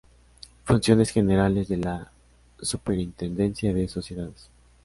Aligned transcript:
Funciones 0.65 1.11
Generales 1.11 1.67
de 1.67 1.77
la 1.77 2.11
Superintendencia 2.59 3.71
de 3.71 3.87
Sociedades. 3.87 4.49